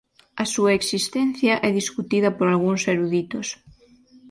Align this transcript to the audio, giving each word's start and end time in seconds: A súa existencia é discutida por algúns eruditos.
A 0.43 0.45
súa 0.53 0.71
existencia 0.79 1.53
é 1.67 1.69
discutida 1.79 2.29
por 2.37 2.47
algúns 2.49 2.81
eruditos. 2.93 3.47